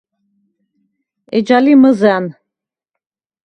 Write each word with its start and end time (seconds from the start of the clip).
ეჯა 1.37 1.57
ლი 1.63 1.73
მჷზა̈ნ. 1.81 2.25